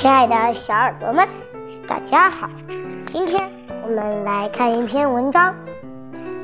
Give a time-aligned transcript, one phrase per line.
[0.00, 1.26] 亲爱的小耳朵们，
[1.88, 2.48] 大家好！
[3.08, 3.50] 今天
[3.82, 5.56] 我们来看一篇文章：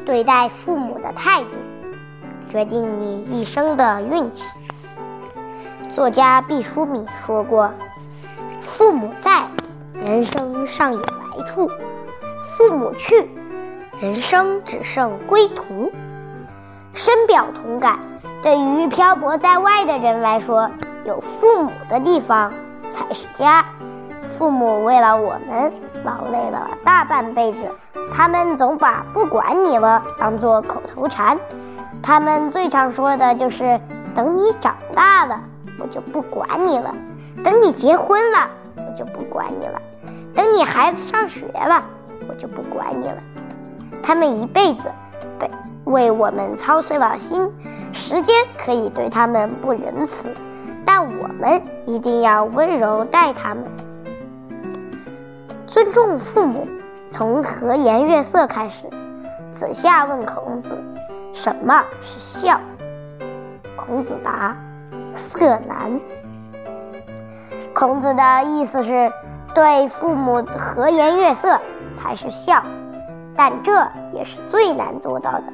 [0.05, 1.51] 对待父母的态度，
[2.51, 4.43] 决定你一生的运气。
[5.89, 7.73] 作家毕淑敏说过
[8.61, 9.47] ：“父母在，
[9.93, 11.69] 人生尚有来处；
[12.59, 13.31] 父母去，
[14.01, 15.93] 人生只剩归途。”
[16.93, 18.01] 深表同感。
[18.43, 20.69] 对于漂泊在外的人来说，
[21.07, 22.53] 有父母的地方
[22.95, 23.65] 才是家。
[24.39, 25.73] 父母为了我们
[26.05, 27.59] 劳累了大半辈子，
[28.13, 31.37] 他们总把“不管你了”当做口头禅。
[32.03, 33.81] 他们最常说的就是
[34.15, 35.41] ：“等你长大了，
[35.81, 36.95] 我就不管你了；
[37.43, 39.81] 等你结婚了，我就不管你了；
[40.35, 41.83] 等你孩子上学了，
[42.29, 43.17] 我就不管你了。”
[44.03, 44.91] 他们一辈子
[45.39, 45.51] 被
[45.85, 47.51] 为我们操碎了心。
[47.93, 50.29] 时间可以对他们不仁慈，
[51.23, 53.65] 我们一定要温柔待他们。
[55.67, 56.67] 尊重父母，
[57.11, 58.87] 从和颜悦色开始。
[59.53, 60.77] 子夏问孔子
[61.33, 62.61] ：“什么是孝？”
[63.77, 64.57] 孔子答
[65.13, 66.01] ：“色难。”
[67.75, 69.13] 孔子的意思是，
[69.55, 71.61] 对父母和颜悦色
[71.93, 72.63] 才是孝，
[73.37, 75.45] 但这也是最难做到的。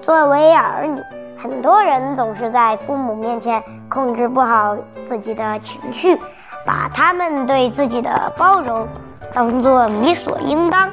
[0.00, 1.00] 作为儿女。
[1.38, 6.18] 很多人总是在父母面前控制不好自己的情绪，
[6.64, 8.88] 把他们对自己的包容
[9.34, 10.90] 当做理所应当。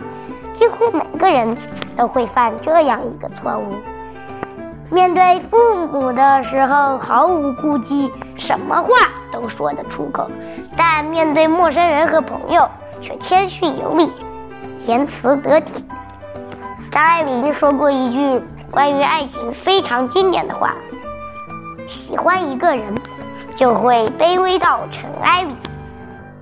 [0.54, 1.58] 几乎每个人
[1.96, 3.74] 都会犯这样一个错误：
[4.92, 8.90] 面对父母的时候毫无顾忌，什么话
[9.32, 10.26] 都说得出口；
[10.78, 12.70] 但面对陌生人和朋友
[13.02, 14.12] 却谦逊有礼，
[14.86, 15.86] 言辞得体。
[16.92, 18.44] 张爱玲说过一句。
[18.74, 20.76] 关于爱情非常经典的话：
[21.88, 23.00] 喜欢一个人，
[23.56, 25.56] 就会卑微到尘埃里。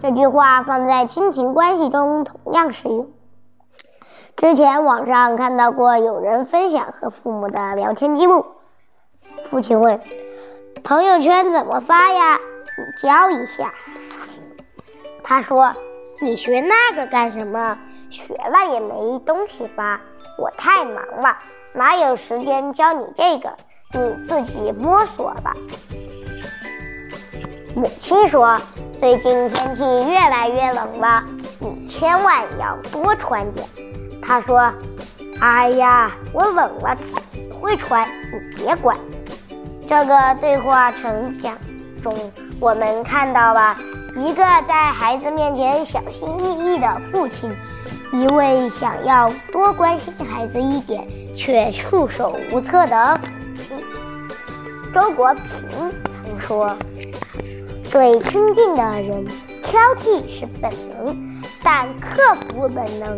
[0.01, 3.11] 这句话放在亲情关系中同样适用。
[4.37, 8.45] 之前网上看到过有人分享和父母的聊天记录，
[9.49, 9.99] 父亲问
[10.85, 12.39] ：“朋友圈怎么发呀？
[12.77, 13.73] 你教一下。”
[15.21, 15.73] 他说
[16.21, 17.77] ：“你学那个干什么？
[18.09, 19.99] 学了也没东西发。
[20.41, 21.37] 我太忙了。”
[21.73, 23.55] 哪有时间教你这个？
[23.93, 25.53] 你自己摸索吧。
[27.75, 28.57] 母亲说
[28.99, 31.23] ：“最近天气越来越冷了，
[31.59, 33.65] 你千万要多穿点。”
[34.21, 34.73] 他说
[35.39, 38.97] ：“哎呀，我冷了自己会穿，你别管。”
[39.87, 41.57] 这个对话成讲
[42.03, 42.13] 中，
[42.59, 43.75] 我们看到了
[44.15, 47.51] 一个在孩子面前小心翼翼的父亲。
[48.13, 53.19] 一位想要多关心孩子一点却束手无策的，
[54.93, 55.91] 周国平
[56.25, 56.75] 曾说
[57.89, 59.25] ：“对亲近的人
[59.63, 63.17] 挑剔是本能，但克服本能，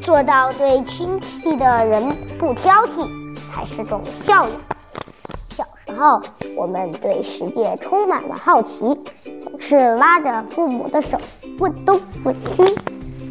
[0.00, 3.06] 做到对亲戚的人不挑剔
[3.50, 4.50] 才是种教养。”
[5.54, 6.22] 小时候，
[6.56, 8.98] 我们对世界充满了好奇，
[9.68, 11.16] 是拉着父母的手
[11.58, 12.62] 问东问西。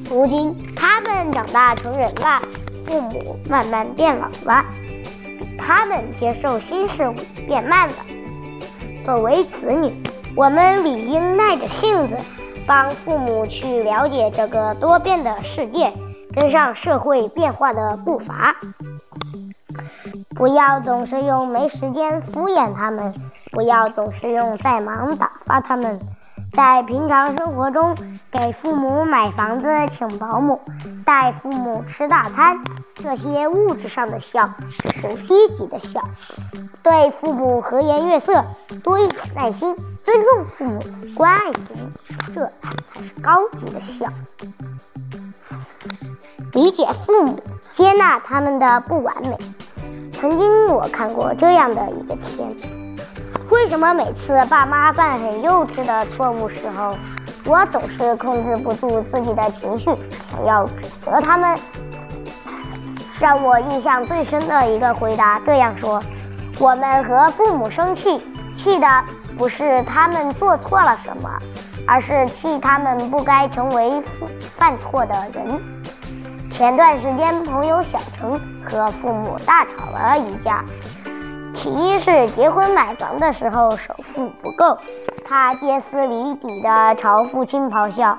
[0.09, 2.42] 如今他们长大成人了，
[2.86, 4.66] 父母慢慢变老了，
[5.58, 7.16] 他们接受新事物
[7.47, 7.94] 变慢了。
[9.06, 9.94] 作为子女，
[10.36, 12.16] 我们理应耐着性子，
[12.66, 15.94] 帮父母去了解这个多变的世界，
[16.34, 18.56] 跟上社会变化的步伐。
[20.36, 23.13] 不要总是用没时间敷衍他们，
[23.52, 26.00] 不要总是用在忙打发他们。
[26.53, 27.95] 在平常生活中，
[28.29, 30.59] 给父母买房子、请保姆、
[31.06, 32.62] 带父母吃大餐，
[32.95, 34.91] 这些物质上的孝是
[35.28, 36.01] 低级的孝；
[36.84, 38.44] 对父母和颜悦色，
[38.84, 40.79] 多一点耐心，尊重父母，
[41.16, 41.89] 关爱父母，
[42.34, 44.07] 这才是高级的孝。
[46.51, 47.39] 理解父母，
[47.69, 49.38] 接纳他们的不完美。
[50.12, 52.81] 曾经我看过这样的一个片。
[53.62, 56.98] 为什么每次爸妈犯很幼稚的错误时候，
[57.46, 59.86] 我总是控制不住自己的情绪，
[60.31, 61.56] 想要指责他们？
[63.19, 66.02] 让我印象最深的一个回答这样说：
[66.58, 68.19] 我们和父母生气，
[68.58, 68.88] 气的
[69.38, 71.30] 不是他们做错了什么，
[71.88, 74.02] 而是气他们不该成为
[74.58, 75.62] 犯错的人。
[76.50, 80.66] 前段时间，朋友小陈和父母大吵了一架。
[81.62, 84.80] 起因是结婚买房的时候首付不够，
[85.24, 88.18] 他歇斯底里的朝父亲咆哮。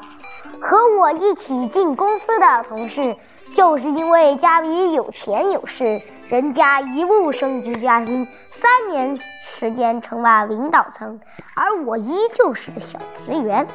[0.60, 3.16] 和我一起进公司的同事，
[3.56, 11.18] 就是因为家里有钱有势，人家一路升职加薪，三年时间成了领导层，
[11.56, 13.66] 而我依旧是个小职员。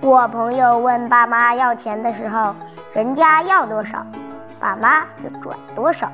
[0.00, 2.54] 我朋友问爸妈要钱的时候，
[2.94, 3.98] 人家要多少，
[4.58, 6.10] 爸妈就转多少。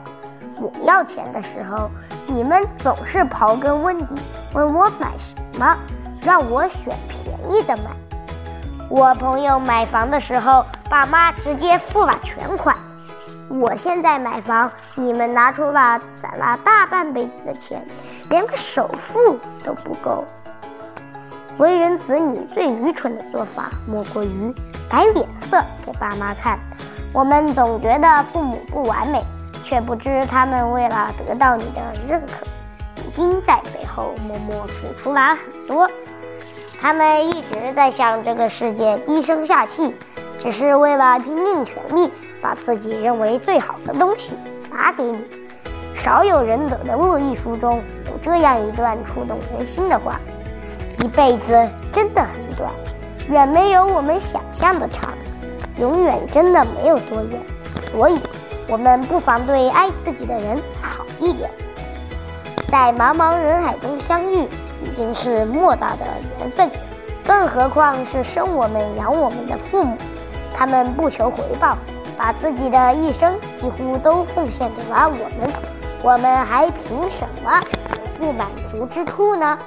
[0.63, 1.91] 我要钱的时候，
[2.29, 4.15] 你们总是刨根问底，
[4.53, 5.77] 问我买什么，
[6.23, 7.91] 让我选便宜的买。
[8.89, 12.77] 我朋友买房的时候，爸妈直接付了全款。
[13.49, 17.85] 我现在买房，你们拿出了攒了大半辈子的钱，
[18.29, 20.25] 连个首付都不够。
[21.59, 24.55] 为人子女最愚蠢的做法，莫过于
[24.89, 26.59] 摆脸色给爸妈看。
[27.13, 29.23] 我们总觉得父母不完美，
[29.65, 32.47] 却不知他们为了得到你的认可，
[32.97, 35.91] 已经在背后默默付出了很多。
[36.81, 39.95] 他们一直在向这个世界低声下气，
[40.39, 42.11] 只是为了拼尽全力
[42.41, 44.37] 把自己认为最好的东西
[44.71, 45.19] 拿给你。
[45.95, 50.21] 少有人得的路一书中有这样一段触动人心的话。
[50.99, 52.71] 一辈子真的很短，
[53.29, 55.11] 远没有我们想象的长，
[55.79, 57.41] 永远真的没有多远，
[57.81, 58.21] 所以，
[58.69, 61.51] 我们不妨对爱自己的人好一点。
[62.69, 64.49] 在茫茫人海中相遇，
[64.81, 66.05] 已经是莫大的
[66.39, 66.71] 缘分，
[67.25, 69.97] 更何况是生我们养我们的父母，
[70.55, 71.77] 他们不求回报，
[72.17, 75.53] 把自己的一生几乎都奉献给了我们，
[76.03, 77.61] 我们还凭什么
[77.91, 79.59] 有不满足之处呢？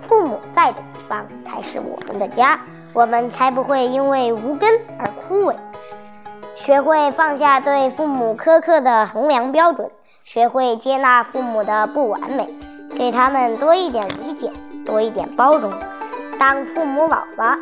[0.00, 2.60] 父母在的地方才是我们的家，
[2.92, 5.54] 我们才不会因为无根而枯萎。
[6.54, 9.90] 学会放下对父母苛刻的衡量标准，
[10.22, 12.48] 学会接纳父母的不完美，
[12.96, 14.50] 给他们多一点理解，
[14.86, 15.72] 多一点包容。
[16.38, 17.56] 当父母老了，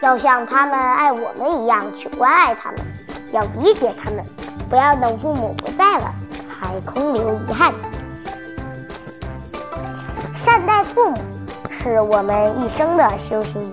[0.00, 2.80] 要像他们爱我们一样去关爱他们，
[3.32, 4.24] 要理解他们，
[4.70, 6.14] 不要等父母不在了
[6.44, 7.72] 才空留遗憾。
[10.34, 11.18] 善待父母
[11.70, 13.70] 是我们一生的修行。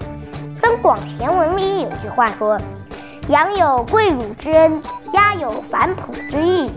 [0.61, 2.57] 《增广贤文》里有句话说
[3.29, 4.81] ：“羊有跪乳之恩，
[5.13, 6.69] 鸦有反哺之义。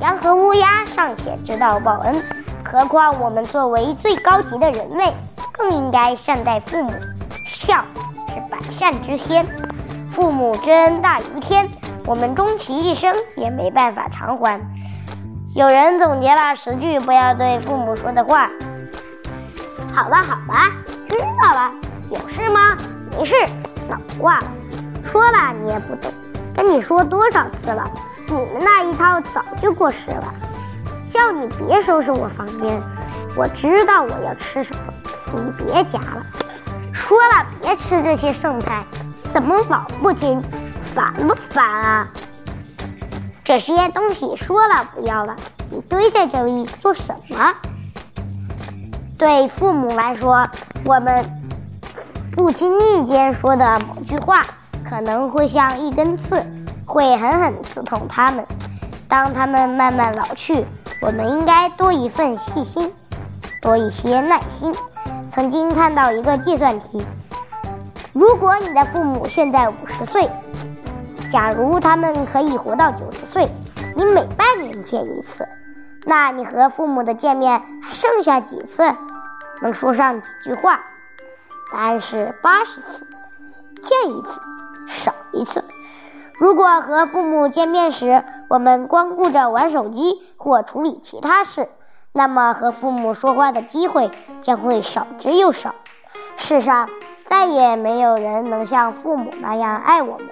[0.00, 2.20] 羊和乌鸦尚且知道报恩，
[2.64, 5.12] 何况我们作为最高级的人类，
[5.52, 6.92] 更应该善待父母。
[7.46, 7.84] 孝
[8.28, 9.46] 是百善之先，
[10.12, 11.68] 父母之恩大于天，
[12.04, 14.60] 我们终其一生也没办法偿还。”
[15.54, 18.50] 有人总结了十句不要对父母说的话。
[19.94, 20.72] 好吧好吧，
[21.08, 21.70] 知道了。
[22.10, 22.76] 有事吗？
[23.16, 23.34] 没事，
[23.88, 24.44] 那我挂了。
[25.10, 26.12] 说了你也不懂，
[26.54, 27.90] 跟你说多少次了？
[28.28, 30.34] 你们那一套早就过时了。
[31.10, 32.80] 叫你别收拾我房间，
[33.36, 34.92] 我知道我要吃什么，
[35.34, 36.24] 你别夹了。
[36.94, 38.82] 说了别吃这些剩菜，
[39.32, 40.42] 怎么老不听？
[40.94, 42.08] 烦不烦啊？
[43.44, 45.36] 这些东西说了不要了，
[45.70, 47.52] 你堆在这里做什么？
[49.18, 50.48] 对父母来说，
[50.86, 51.24] 我们
[52.34, 54.44] 不经意间说的某句话，
[54.88, 56.44] 可能会像一根刺，
[56.86, 58.44] 会狠狠刺痛他们。
[59.08, 60.64] 当他们慢慢老去，
[61.00, 62.92] 我们应该多一份细心，
[63.60, 64.74] 多一些耐心。
[65.30, 67.04] 曾经看到一个计算题：
[68.12, 70.30] 如果你的父母现在五十岁，
[71.30, 73.48] 假如他们可以活到九十岁，
[73.96, 75.48] 你每半年见一次，
[76.04, 78.82] 那你和父母的见面还剩下几次？
[79.62, 80.80] 能说上几句话？
[81.72, 83.06] 答案是八十次，
[83.82, 84.40] 见一次
[84.86, 85.64] 少一次。
[86.38, 91.68] 如果和父母见面时，我们光顾着玩手机或处理其他事，
[92.12, 94.10] 那么和父母说话的机会
[94.40, 95.74] 将会少之又少。
[96.36, 96.88] 世上
[97.24, 100.28] 再也没有人能像父母那样爱我们，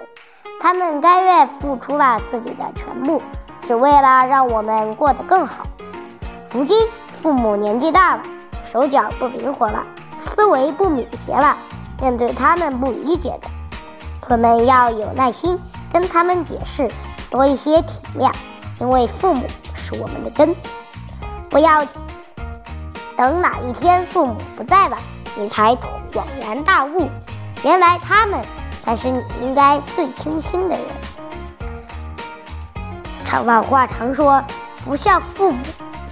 [0.59, 3.21] 他们甘愿付出了自己的全部，
[3.61, 5.63] 只为了让我们过得更好。
[6.53, 6.77] 如今
[7.21, 8.23] 父母年纪大了。
[8.63, 9.83] 手脚不灵活了，
[10.17, 11.57] 思维不敏捷了，
[11.99, 13.49] 面对他们不理解的，
[14.31, 15.59] 我们要有耐心
[15.91, 16.89] 跟他们解释，
[17.29, 18.31] 多一些体谅，
[18.79, 19.45] 因为父母
[19.75, 20.55] 是我们的根。
[21.49, 21.85] 不要
[23.17, 24.97] 等哪一天父母不在了，
[25.35, 27.09] 你才恍然大悟，
[27.65, 28.39] 原来他们
[28.79, 30.85] 才是你应该最倾心的人。
[33.25, 34.41] 常老话常说，
[34.85, 35.59] 不孝父母，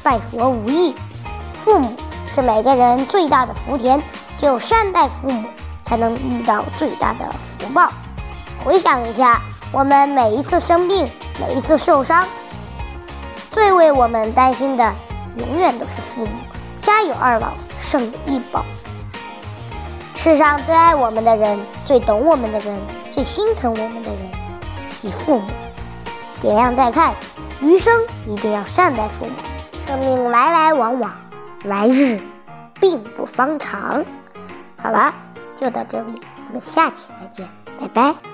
[0.04, 0.94] 拜佛无益。
[1.64, 1.96] 父母。
[2.36, 4.04] 是每个人最大的福田，
[4.38, 5.50] 只有善待父母，
[5.84, 7.26] 才能遇到最大的
[7.58, 7.90] 福报。
[8.64, 11.08] 回想一下，我们每一次生病，
[11.40, 12.28] 每一次受伤，
[13.52, 14.94] 最为我们担心的，
[15.38, 16.32] 永远都是父母。
[16.82, 18.66] 家有二老，胜有一宝。
[20.16, 22.80] 世上最爱我们的人，最懂我们的人，
[23.12, 24.20] 最心疼我们的人，
[24.92, 25.50] 即父母。
[26.42, 27.16] 点亮再看，
[27.62, 27.94] 余生
[28.28, 29.32] 一定要善待父母。
[29.88, 31.12] 生命来来往往。
[31.66, 32.20] 来日
[32.80, 34.06] 并不方长。
[34.82, 35.14] 好了，
[35.56, 37.50] 就到这里，我们下期再见，
[37.80, 38.29] 拜拜。